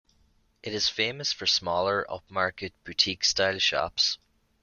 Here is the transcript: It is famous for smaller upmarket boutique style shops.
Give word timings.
It 0.63 0.73
is 0.73 0.89
famous 0.89 1.31
for 1.31 1.45
smaller 1.45 2.03
upmarket 2.09 2.71
boutique 2.83 3.23
style 3.23 3.59
shops. 3.59 4.17